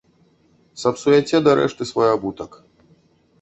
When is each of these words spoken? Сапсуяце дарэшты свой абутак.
Сапсуяце 0.83 1.41
дарэшты 1.49 1.83
свой 1.91 2.09
абутак. 2.15 2.51